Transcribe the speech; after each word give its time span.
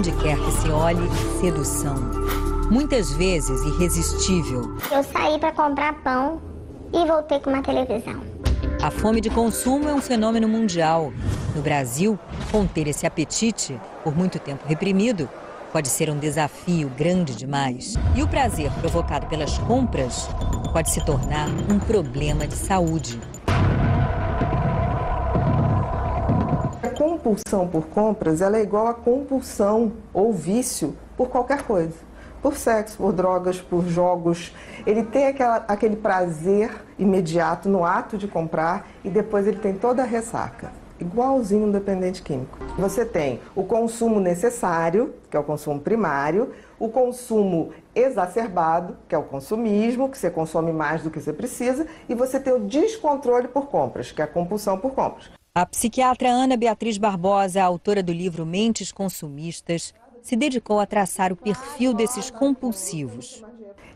onde 0.00 0.12
quer 0.12 0.38
que 0.38 0.50
se 0.52 0.70
olhe, 0.70 1.10
sedução. 1.42 1.94
Muitas 2.70 3.12
vezes 3.12 3.60
irresistível. 3.66 4.74
Eu 4.90 5.04
saí 5.04 5.38
para 5.38 5.52
comprar 5.52 5.92
pão 6.02 6.40
e 6.90 7.04
voltei 7.04 7.38
com 7.38 7.50
uma 7.50 7.62
televisão. 7.62 8.18
A 8.82 8.90
fome 8.90 9.20
de 9.20 9.28
consumo 9.28 9.90
é 9.90 9.92
um 9.92 10.00
fenômeno 10.00 10.48
mundial. 10.48 11.12
No 11.54 11.60
Brasil, 11.60 12.18
conter 12.50 12.88
esse 12.88 13.06
apetite, 13.06 13.78
por 14.02 14.16
muito 14.16 14.38
tempo 14.38 14.66
reprimido, 14.66 15.28
pode 15.70 15.88
ser 15.88 16.08
um 16.08 16.18
desafio 16.18 16.88
grande 16.96 17.36
demais. 17.36 17.94
E 18.16 18.22
o 18.22 18.28
prazer 18.28 18.72
provocado 18.80 19.26
pelas 19.26 19.58
compras 19.58 20.30
pode 20.72 20.88
se 20.88 21.04
tornar 21.04 21.46
um 21.70 21.78
problema 21.78 22.46
de 22.46 22.54
saúde. 22.54 23.20
Compulsão 27.20 27.68
por 27.68 27.86
compras 27.86 28.40
ela 28.40 28.56
é 28.56 28.62
igual 28.62 28.86
a 28.86 28.94
compulsão 28.94 29.92
ou 30.12 30.32
vício 30.32 30.96
por 31.16 31.28
qualquer 31.28 31.62
coisa. 31.62 31.94
Por 32.42 32.56
sexo, 32.56 32.96
por 32.96 33.12
drogas, 33.12 33.60
por 33.60 33.86
jogos. 33.86 34.54
Ele 34.86 35.04
tem 35.04 35.26
aquela, 35.26 35.56
aquele 35.68 35.96
prazer 35.96 36.70
imediato 36.98 37.68
no 37.68 37.84
ato 37.84 38.16
de 38.16 38.26
comprar 38.26 38.88
e 39.04 39.10
depois 39.10 39.46
ele 39.46 39.58
tem 39.58 39.74
toda 39.74 40.02
a 40.02 40.06
ressaca 40.06 40.72
igualzinho 40.98 41.66
um 41.66 41.70
dependente 41.70 42.20
químico. 42.20 42.58
Você 42.76 43.06
tem 43.06 43.40
o 43.56 43.64
consumo 43.64 44.20
necessário, 44.20 45.14
que 45.30 45.36
é 45.36 45.40
o 45.40 45.42
consumo 45.42 45.80
primário, 45.80 46.52
o 46.78 46.90
consumo 46.90 47.72
exacerbado, 47.94 48.98
que 49.08 49.14
é 49.14 49.18
o 49.18 49.22
consumismo, 49.22 50.10
que 50.10 50.18
você 50.18 50.30
consome 50.30 50.74
mais 50.74 51.02
do 51.02 51.10
que 51.10 51.18
você 51.18 51.32
precisa, 51.32 51.86
e 52.06 52.14
você 52.14 52.38
tem 52.38 52.52
o 52.52 52.60
descontrole 52.60 53.48
por 53.48 53.68
compras, 53.68 54.12
que 54.12 54.20
é 54.20 54.24
a 54.26 54.28
compulsão 54.28 54.76
por 54.76 54.92
compras. 54.92 55.39
A 55.52 55.66
psiquiatra 55.66 56.28
Ana 56.28 56.56
Beatriz 56.56 56.96
Barbosa, 56.96 57.60
autora 57.60 58.04
do 58.04 58.12
livro 58.12 58.46
Mentes 58.46 58.92
Consumistas, 58.92 59.92
se 60.22 60.36
dedicou 60.36 60.78
a 60.78 60.86
traçar 60.86 61.32
o 61.32 61.36
perfil 61.36 61.92
desses 61.92 62.30
compulsivos. 62.30 63.44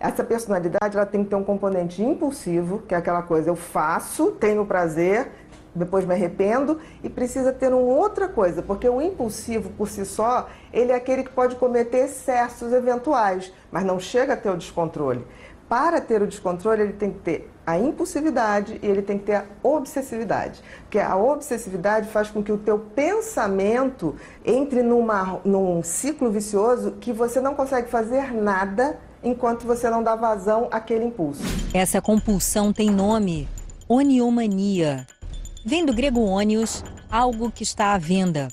Essa 0.00 0.24
personalidade 0.24 0.96
ela 0.96 1.06
tem 1.06 1.22
que 1.22 1.30
ter 1.30 1.36
um 1.36 1.44
componente 1.44 2.02
impulsivo, 2.02 2.80
que 2.80 2.92
é 2.92 2.98
aquela 2.98 3.22
coisa, 3.22 3.50
eu 3.50 3.54
faço, 3.54 4.32
tenho 4.32 4.66
prazer, 4.66 5.30
depois 5.72 6.04
me 6.04 6.12
arrependo 6.12 6.80
e 7.04 7.08
precisa 7.08 7.52
ter 7.52 7.72
uma 7.72 7.94
outra 7.94 8.28
coisa, 8.28 8.60
porque 8.60 8.88
o 8.88 9.00
impulsivo 9.00 9.70
por 9.70 9.88
si 9.88 10.04
só, 10.04 10.48
ele 10.72 10.90
é 10.90 10.96
aquele 10.96 11.22
que 11.22 11.30
pode 11.30 11.54
cometer 11.54 12.06
excessos 12.06 12.72
eventuais, 12.72 13.52
mas 13.70 13.84
não 13.84 14.00
chega 14.00 14.32
a 14.32 14.36
ter 14.36 14.50
o 14.50 14.56
descontrole. 14.56 15.24
Para 15.74 16.00
ter 16.00 16.22
o 16.22 16.26
descontrole, 16.28 16.82
ele 16.82 16.92
tem 16.92 17.10
que 17.10 17.18
ter 17.18 17.50
a 17.66 17.76
impulsividade 17.76 18.78
e 18.80 18.86
ele 18.86 19.02
tem 19.02 19.18
que 19.18 19.24
ter 19.24 19.34
a 19.34 19.44
obsessividade. 19.60 20.62
Porque 20.82 21.00
a 21.00 21.16
obsessividade 21.16 22.08
faz 22.10 22.30
com 22.30 22.44
que 22.44 22.52
o 22.52 22.58
teu 22.58 22.78
pensamento 22.78 24.14
entre 24.44 24.84
numa, 24.84 25.40
num 25.44 25.82
ciclo 25.82 26.30
vicioso 26.30 26.92
que 27.00 27.12
você 27.12 27.40
não 27.40 27.56
consegue 27.56 27.90
fazer 27.90 28.32
nada 28.32 29.00
enquanto 29.20 29.66
você 29.66 29.90
não 29.90 30.00
dá 30.00 30.14
vazão 30.14 30.68
àquele 30.70 31.06
impulso. 31.06 31.42
Essa 31.74 32.00
compulsão 32.00 32.72
tem 32.72 32.88
nome: 32.88 33.48
oniomania 33.88 35.04
Vem 35.66 35.84
do 35.84 35.92
grego 35.92 36.20
ônios, 36.20 36.84
algo 37.10 37.50
que 37.50 37.64
está 37.64 37.94
à 37.94 37.98
venda. 37.98 38.46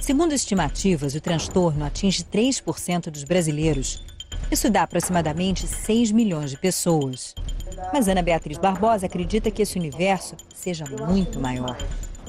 Segundo 0.00 0.32
estimativas, 0.32 1.14
o 1.14 1.20
transtorno 1.20 1.84
atinge 1.84 2.24
3% 2.24 3.10
dos 3.10 3.22
brasileiros. 3.22 4.02
Isso 4.54 4.70
dá 4.70 4.84
aproximadamente 4.84 5.66
6 5.66 6.12
milhões 6.12 6.48
de 6.48 6.56
pessoas. 6.56 7.34
Mas 7.92 8.06
Ana 8.06 8.22
Beatriz 8.22 8.56
Barbosa 8.56 9.06
acredita 9.06 9.50
que 9.50 9.62
esse 9.62 9.76
universo 9.76 10.36
seja 10.54 10.84
muito 11.08 11.40
maior. 11.40 11.76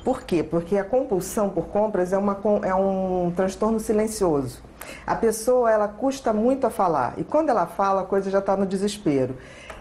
Por 0.04 0.24
quê? 0.24 0.42
Porque 0.42 0.76
a 0.76 0.84
compulsão 0.84 1.50
por 1.50 1.68
compras 1.68 2.14
é, 2.14 2.18
uma, 2.18 2.36
é 2.64 2.74
um 2.74 3.32
transtorno 3.36 3.80
silencioso. 3.80 4.64
A 5.06 5.16
pessoa 5.16 5.72
ela 5.72 5.88
custa 5.88 6.34
muito 6.34 6.66
a 6.66 6.72
falar 6.72 7.14
e 7.16 7.24
quando 7.24 7.50
ela 7.50 7.68
fala 7.68 8.02
a 8.02 8.06
coisa 8.06 8.32
já 8.32 8.40
está 8.40 8.58
no 8.58 8.66
desespero. 8.66 9.38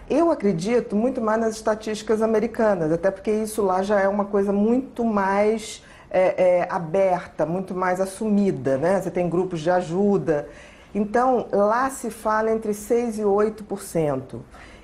Eu 0.07 0.29
acredito 0.29 0.95
muito 0.95 1.19
mais 1.19 1.41
nas 1.41 1.55
estatísticas 1.55 2.21
americanas, 2.21 2.91
até 2.91 3.09
porque 3.09 3.31
isso 3.31 3.63
lá 3.63 3.81
já 3.81 3.99
é 3.99 4.07
uma 4.07 4.25
coisa 4.25 4.53
muito 4.53 5.03
mais 5.03 5.81
é, 6.11 6.59
é, 6.59 6.67
aberta, 6.69 7.43
muito 7.43 7.73
mais 7.73 7.99
assumida, 7.99 8.77
né? 8.77 9.01
Você 9.01 9.09
tem 9.09 9.27
grupos 9.27 9.61
de 9.61 9.71
ajuda. 9.71 10.47
Então, 10.95 11.47
lá 11.51 11.89
se 11.89 12.09
fala 12.09 12.49
entre 12.49 12.71
6% 12.71 13.17
e 13.17 13.21
8%. 13.21 14.39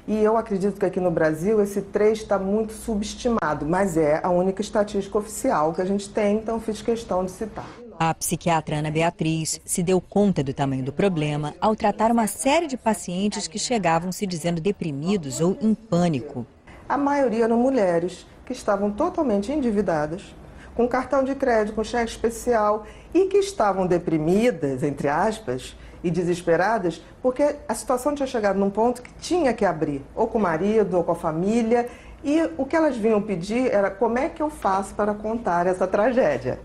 E 0.05 0.21
eu 0.21 0.35
acredito 0.35 0.77
que 0.77 0.85
aqui 0.85 0.99
no 0.99 1.09
Brasil 1.09 1.61
esse 1.61 1.81
3 1.81 2.19
está 2.19 2.37
muito 2.37 2.73
subestimado, 2.73 3.65
mas 3.65 3.95
é 3.95 4.19
a 4.21 4.29
única 4.29 4.61
estatística 4.61 5.17
oficial 5.17 5.71
que 5.73 5.81
a 5.81 5.85
gente 5.85 6.09
tem, 6.09 6.35
então 6.35 6.59
fiz 6.59 6.81
questão 6.81 7.23
de 7.23 7.31
citar. 7.31 7.65
A 7.97 8.13
psiquiatra 8.13 8.77
Ana 8.77 8.91
Beatriz 8.91 9.61
se 9.63 9.81
deu 9.81 10.01
conta 10.01 10.43
do 10.43 10.53
tamanho 10.53 10.83
do 10.83 10.91
problema 10.91 11.53
ao 11.61 11.77
tratar 11.77 12.11
uma 12.11 12.27
série 12.27 12.67
de 12.67 12.75
pacientes 12.75 13.47
que 13.47 13.57
chegavam 13.57 14.11
se 14.11 14.27
dizendo 14.27 14.59
deprimidos 14.59 15.39
ou 15.39 15.55
em 15.61 15.73
pânico. 15.73 16.45
A 16.89 16.97
maioria 16.97 17.45
eram 17.45 17.57
mulheres 17.57 18.25
que 18.45 18.51
estavam 18.51 18.91
totalmente 18.91 19.49
endividadas, 19.49 20.35
com 20.75 20.87
cartão 20.89 21.23
de 21.23 21.35
crédito, 21.35 21.75
com 21.75 21.83
cheque 21.85 22.11
especial 22.11 22.85
e 23.13 23.27
que 23.27 23.37
estavam 23.37 23.87
deprimidas, 23.87 24.83
entre 24.83 25.07
aspas, 25.07 25.75
e 26.03 26.09
desesperadas, 26.09 27.01
porque 27.21 27.55
a 27.67 27.75
situação 27.75 28.15
tinha 28.15 28.27
chegado 28.27 28.59
num 28.59 28.69
ponto 28.69 29.01
que 29.01 29.13
tinha 29.15 29.53
que 29.53 29.65
abrir, 29.65 30.01
ou 30.15 30.27
com 30.27 30.37
o 30.37 30.41
marido, 30.41 30.97
ou 30.97 31.03
com 31.03 31.11
a 31.11 31.15
família, 31.15 31.87
e 32.23 32.41
o 32.57 32.65
que 32.65 32.75
elas 32.75 32.95
vinham 32.95 33.21
pedir 33.21 33.71
era 33.71 33.89
como 33.89 34.17
é 34.17 34.29
que 34.29 34.41
eu 34.41 34.49
faço 34.49 34.93
para 34.93 35.13
contar 35.13 35.67
essa 35.67 35.87
tragédia. 35.87 36.59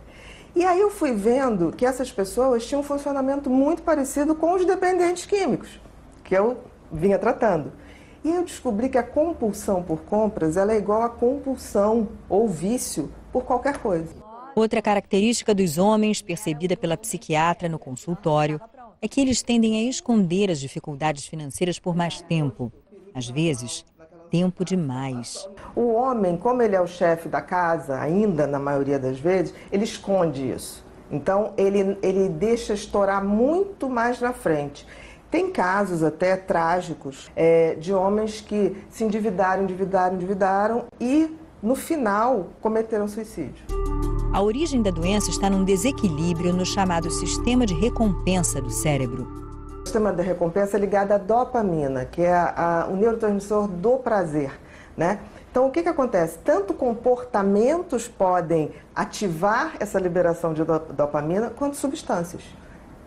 E 0.55 0.65
aí 0.65 0.81
eu 0.81 0.91
fui 0.91 1.13
vendo 1.13 1.71
que 1.73 1.85
essas 1.85 2.11
pessoas 2.11 2.67
tinham 2.67 2.81
um 2.81 2.85
funcionamento 2.85 3.51
muito 3.51 3.83
parecido 3.83 4.35
com 4.35 4.55
os 4.55 4.65
dependentes 4.65 5.27
químicos, 5.27 5.81
que 6.25 6.35
eu 6.35 6.59
vinha 6.91 7.19
tratando. 7.19 7.73
E 8.25 8.31
eu 8.31 8.43
descobri 8.43 8.89
que 8.89 8.99
a 8.99 9.03
compulsão 9.03 9.83
por 9.83 10.01
compras 10.01 10.57
ela 10.57 10.73
é 10.73 10.79
igual 10.79 11.03
a 11.03 11.09
compulsão 11.09 12.09
ou 12.29 12.49
vício 12.49 13.13
por 13.33 13.45
qualquer 13.45 13.79
coisa. 13.79 14.09
Outra 14.55 14.81
característica 14.81 15.55
dos 15.55 15.77
homens, 15.77 16.23
percebida 16.23 16.77
pela 16.77 16.97
psiquiatra 16.97 17.69
no 17.69 17.79
consultório, 17.79 18.59
é 19.06 19.09
que 19.09 19.21
eles 19.21 19.41
tendem 19.41 19.78
a 19.78 19.89
esconder 19.89 20.50
as 20.50 20.59
dificuldades 20.59 21.27
financeiras 21.27 21.78
por 21.78 21.94
mais 21.94 22.21
tempo. 22.21 22.72
Às 23.15 23.28
vezes, 23.28 23.84
tempo 24.31 24.65
demais. 24.65 25.49
O 25.77 25.93
homem, 25.93 26.37
como 26.37 26.61
ele 26.61 26.75
é 26.75 26.81
o 26.81 26.89
chefe 26.89 27.28
da 27.28 27.41
casa, 27.41 27.99
ainda 27.99 28.47
na 28.49 28.59
maioria 28.59 28.99
das 28.99 29.19
vezes, 29.19 29.55
ele 29.71 29.84
esconde 29.84 30.50
isso. 30.50 30.84
Então, 31.09 31.53
ele, 31.56 31.97
ele 32.03 32.28
deixa 32.28 32.75
estourar 32.75 33.25
muito 33.25 33.89
mais 33.89 34.21
na 34.21 34.33
frente. 34.33 34.84
Tem 35.31 35.53
casos 35.53 36.03
até 36.03 36.37
trágicos 36.37 37.31
é, 37.37 37.77
de 37.77 37.95
homens 37.95 38.41
que 38.41 38.77
se 38.91 39.05
endividaram, 39.05 39.62
endividaram, 39.62 40.16
endividaram 40.16 40.84
e, 41.00 41.33
no 41.62 41.77
final, 41.77 42.49
cometeram 42.61 43.06
suicídio. 43.06 43.86
A 44.37 44.43
origem 44.43 44.83
da 44.83 44.91
doença 44.91 45.31
está 45.31 45.49
num 45.49 45.65
desequilíbrio 45.65 46.53
no 46.53 46.67
chamado 46.67 47.11
sistema 47.11 47.65
de 47.65 47.73
recompensa 47.73 48.61
do 48.61 48.69
cérebro. 48.69 49.27
O 49.81 49.87
sistema 49.87 50.13
de 50.13 50.21
recompensa 50.21 50.77
é 50.77 50.81
ligado 50.81 51.13
à 51.13 51.17
dopamina, 51.17 52.05
que 52.05 52.21
é 52.21 52.35
a, 52.35 52.83
a, 52.83 52.87
o 52.87 52.97
neurotransmissor 52.97 53.67
do 53.67 53.97
prazer, 53.97 54.53
né? 54.95 55.21
Então, 55.51 55.67
o 55.67 55.71
que, 55.71 55.83
que 55.83 55.89
acontece? 55.89 56.37
Tanto 56.45 56.75
comportamentos 56.75 58.09
podem 58.09 58.73
ativar 58.95 59.73
essa 59.81 59.99
liberação 59.99 60.53
de 60.53 60.63
dopamina, 60.65 61.49
quanto 61.49 61.75
substâncias. 61.79 62.43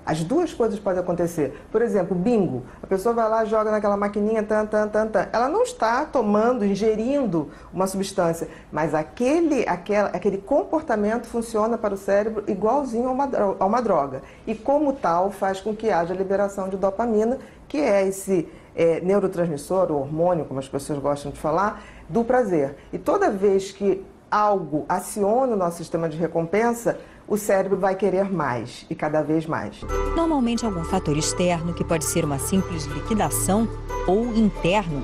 As 0.10 0.24
duas 0.24 0.52
coisas 0.52 0.80
podem 0.80 1.02
acontecer. 1.02 1.62
Por 1.72 1.84
exemplo, 1.84 2.18
bingo. 2.18 2.64
A 2.82 2.88
pessoa 2.88 3.14
vai 3.14 3.30
lá, 3.30 3.46
joga 3.46 3.70
naquela 3.70 3.96
maquininha, 3.96 4.42
tan, 4.42 4.66
tan, 4.66 4.88
tan, 4.88 5.08
tan. 5.08 5.28
Ela 5.32 5.48
não 5.48 5.62
está 5.62 6.04
tomando, 6.04 6.66
ingerindo 6.66 7.52
uma 7.72 7.86
substância, 7.86 8.48
mas 8.72 8.96
aquele, 8.96 9.70
aquele, 9.70 10.00
aquele 10.00 10.38
comportamento 10.40 11.28
funciona 11.28 11.78
para 11.78 11.94
o 11.94 11.98
cérebro 11.98 12.44
igualzinho 12.48 13.08
a 13.08 13.12
uma, 13.12 13.30
a 13.60 13.66
uma 13.68 13.82
droga. 13.84 14.24
E 14.48 14.56
como 14.56 14.94
tal, 14.94 15.30
faz 15.30 15.62
com 15.62 15.76
que 15.76 15.92
haja 15.92 16.16
liberação 16.16 16.70
de 16.70 16.76
dopamina, 16.76 17.38
que 17.68 17.78
é 17.78 18.08
esse 18.08 18.50
é, 18.76 19.00
neurotransmissor, 19.02 19.92
ou 19.92 20.00
hormônio, 20.00 20.46
como 20.46 20.60
as 20.60 20.68
pessoas 20.68 20.98
gostam 20.98 21.32
de 21.32 21.38
falar, 21.38 21.84
do 22.10 22.24
prazer. 22.24 22.78
E 22.92 22.98
toda 22.98 23.30
vez 23.30 23.72
que 23.72 24.04
algo 24.32 24.86
aciona 24.90 25.54
o 25.54 25.56
nosso 25.56 25.78
sistema 25.78 26.10
de 26.10 26.18
recompensa, 26.18 26.98
o 27.30 27.38
cérebro 27.38 27.78
vai 27.78 27.96
querer 27.96 28.32
mais 28.32 28.86
e 28.90 28.96
cada 28.96 29.22
vez 29.22 29.46
mais. 29.46 29.80
Normalmente, 30.16 30.66
algum 30.66 30.84
fator 30.84 31.16
externo, 31.16 31.74
que 31.74 31.84
pode 31.84 32.04
ser 32.04 32.26
uma 32.26 32.40
simples 32.40 32.86
liquidação, 32.86 33.70
ou 34.08 34.36
interno, 34.36 35.04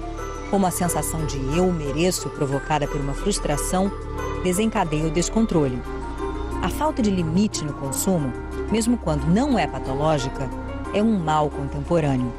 como 0.50 0.66
a 0.66 0.72
sensação 0.72 1.24
de 1.28 1.38
eu 1.56 1.72
mereço 1.72 2.28
provocada 2.32 2.88
por 2.88 3.00
uma 3.00 3.14
frustração, 3.14 3.92
desencadeia 4.44 5.06
o 5.06 5.12
descontrole. 5.12 5.80
A 6.64 6.70
falta 6.70 7.02
de 7.02 7.12
limite 7.12 7.64
no 7.64 7.74
consumo, 7.74 8.34
mesmo 8.72 8.98
quando 8.98 9.28
não 9.28 9.60
é 9.60 9.68
patológica, 9.68 10.50
é 10.96 11.04
um 11.04 11.20
mal 11.20 11.50
contemporâneo. 11.52 12.34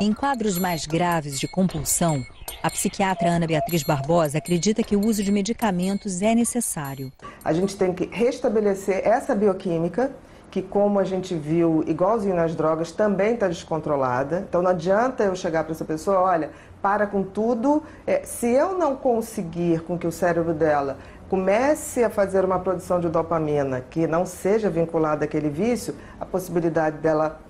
Em 0.00 0.12
quadros 0.12 0.58
mais 0.58 0.84
graves 0.84 1.40
de 1.40 1.48
compulsão, 1.48 2.22
a 2.64 2.70
psiquiatra 2.70 3.28
Ana 3.28 3.46
Beatriz 3.46 3.82
Barbosa 3.82 4.38
acredita 4.38 4.82
que 4.82 4.96
o 4.96 5.06
uso 5.06 5.22
de 5.22 5.30
medicamentos 5.30 6.22
é 6.22 6.34
necessário. 6.34 7.12
A 7.44 7.52
gente 7.52 7.76
tem 7.76 7.92
que 7.92 8.08
restabelecer 8.10 9.06
essa 9.06 9.34
bioquímica 9.34 10.10
que, 10.50 10.62
como 10.62 10.98
a 10.98 11.04
gente 11.04 11.34
viu, 11.34 11.84
igualzinho 11.86 12.34
nas 12.34 12.54
drogas, 12.54 12.90
também 12.90 13.34
está 13.34 13.48
descontrolada. 13.48 14.46
Então 14.48 14.62
não 14.62 14.70
adianta 14.70 15.24
eu 15.24 15.36
chegar 15.36 15.64
para 15.64 15.74
essa 15.74 15.84
pessoa, 15.84 16.20
olha, 16.20 16.52
para 16.80 17.06
com 17.06 17.22
tudo. 17.22 17.82
É, 18.06 18.22
se 18.24 18.46
eu 18.46 18.78
não 18.78 18.96
conseguir 18.96 19.82
com 19.82 19.98
que 19.98 20.06
o 20.06 20.12
cérebro 20.12 20.54
dela 20.54 20.96
comece 21.28 22.02
a 22.02 22.08
fazer 22.08 22.46
uma 22.46 22.58
produção 22.58 22.98
de 22.98 23.10
dopamina 23.10 23.82
que 23.90 24.06
não 24.06 24.24
seja 24.24 24.70
vinculada 24.70 25.26
àquele 25.26 25.50
vício, 25.50 25.94
a 26.18 26.24
possibilidade 26.24 26.96
dela 26.96 27.42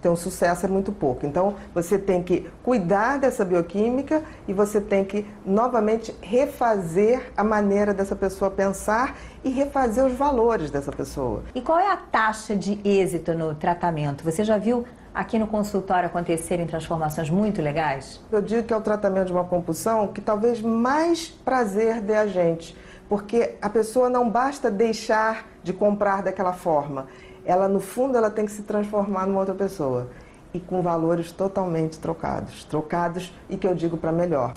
ter 0.00 0.08
um 0.08 0.16
sucesso 0.16 0.66
é 0.66 0.68
muito 0.68 0.92
pouco. 0.92 1.26
Então, 1.26 1.54
você 1.74 1.98
tem 1.98 2.22
que 2.22 2.48
cuidar 2.62 3.18
dessa 3.18 3.44
bioquímica 3.44 4.22
e 4.46 4.52
você 4.52 4.80
tem 4.80 5.04
que 5.04 5.26
novamente 5.44 6.14
refazer 6.20 7.32
a 7.36 7.44
maneira 7.44 7.92
dessa 7.92 8.16
pessoa 8.16 8.50
pensar 8.50 9.16
e 9.44 9.50
refazer 9.50 10.04
os 10.04 10.12
valores 10.12 10.70
dessa 10.70 10.92
pessoa. 10.92 11.42
E 11.54 11.60
qual 11.60 11.78
é 11.78 11.90
a 11.90 11.96
taxa 11.96 12.54
de 12.54 12.80
êxito 12.84 13.34
no 13.34 13.54
tratamento? 13.54 14.24
Você 14.24 14.44
já 14.44 14.58
viu 14.58 14.84
aqui 15.14 15.38
no 15.38 15.46
consultório 15.46 16.06
acontecerem 16.06 16.66
transformações 16.66 17.30
muito 17.30 17.60
legais? 17.60 18.20
Eu 18.30 18.40
digo 18.40 18.62
que 18.62 18.72
é 18.72 18.76
o 18.76 18.80
tratamento 18.80 19.26
de 19.26 19.32
uma 19.32 19.44
compulsão 19.44 20.08
que 20.08 20.20
talvez 20.20 20.60
mais 20.60 21.28
prazer 21.28 22.00
dê 22.00 22.14
a 22.14 22.26
gente 22.26 22.76
porque 23.08 23.54
a 23.62 23.70
pessoa 23.70 24.10
não 24.10 24.28
basta 24.28 24.70
deixar 24.70 25.46
de 25.62 25.72
comprar 25.72 26.22
daquela 26.22 26.52
forma. 26.52 27.06
Ela, 27.48 27.66
no 27.66 27.80
fundo, 27.80 28.14
ela 28.14 28.30
tem 28.30 28.44
que 28.44 28.52
se 28.52 28.60
transformar 28.60 29.26
numa 29.26 29.40
outra 29.40 29.54
pessoa. 29.54 30.08
E 30.52 30.60
com 30.60 30.82
valores 30.82 31.32
totalmente 31.32 31.98
trocados. 31.98 32.62
Trocados 32.64 33.32
e 33.48 33.56
que 33.56 33.66
eu 33.66 33.74
digo 33.74 33.96
para 33.96 34.12
melhor. 34.12 34.52